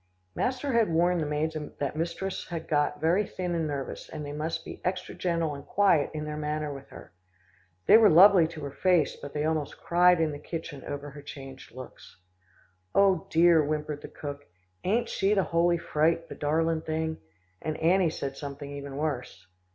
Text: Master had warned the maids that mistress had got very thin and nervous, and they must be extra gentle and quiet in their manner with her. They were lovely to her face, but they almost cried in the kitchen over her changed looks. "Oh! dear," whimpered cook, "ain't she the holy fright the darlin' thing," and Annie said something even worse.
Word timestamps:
Master 0.33 0.73
had 0.73 0.89
warned 0.91 1.21
the 1.21 1.27
maids 1.27 1.55
that 1.77 1.95
mistress 1.95 2.47
had 2.49 2.67
got 2.67 2.99
very 2.99 3.23
thin 3.23 3.53
and 3.53 3.67
nervous, 3.67 4.09
and 4.09 4.25
they 4.25 4.31
must 4.31 4.65
be 4.65 4.81
extra 4.83 5.13
gentle 5.13 5.53
and 5.53 5.63
quiet 5.63 6.09
in 6.15 6.25
their 6.25 6.37
manner 6.37 6.73
with 6.73 6.89
her. 6.89 7.13
They 7.85 7.99
were 7.99 8.09
lovely 8.09 8.47
to 8.47 8.61
her 8.61 8.71
face, 8.71 9.15
but 9.15 9.31
they 9.31 9.45
almost 9.45 9.77
cried 9.79 10.19
in 10.19 10.31
the 10.31 10.39
kitchen 10.39 10.83
over 10.85 11.11
her 11.11 11.21
changed 11.21 11.71
looks. 11.71 12.17
"Oh! 12.95 13.27
dear," 13.29 13.63
whimpered 13.63 14.03
cook, 14.15 14.45
"ain't 14.83 15.07
she 15.07 15.35
the 15.35 15.43
holy 15.43 15.77
fright 15.77 16.29
the 16.29 16.33
darlin' 16.33 16.81
thing," 16.81 17.17
and 17.61 17.77
Annie 17.77 18.09
said 18.09 18.35
something 18.35 18.71
even 18.71 18.97
worse. 18.97 19.45